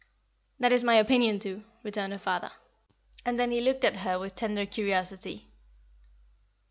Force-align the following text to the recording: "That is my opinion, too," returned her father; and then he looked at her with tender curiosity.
"That 0.59 0.71
is 0.71 0.83
my 0.83 0.95
opinion, 0.95 1.37
too," 1.37 1.63
returned 1.83 2.11
her 2.11 2.17
father; 2.17 2.49
and 3.23 3.37
then 3.37 3.51
he 3.51 3.61
looked 3.61 3.85
at 3.85 3.97
her 3.97 4.17
with 4.17 4.33
tender 4.33 4.65
curiosity. 4.65 5.51